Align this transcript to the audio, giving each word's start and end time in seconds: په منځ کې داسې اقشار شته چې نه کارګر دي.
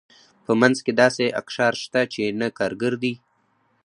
په 0.45 0.51
منځ 0.61 0.77
کې 0.85 0.91
داسې 1.01 1.35
اقشار 1.41 1.73
شته 1.83 2.01
چې 2.13 2.23
نه 2.39 2.47
کارګر 2.57 2.93
دي. 3.03 3.13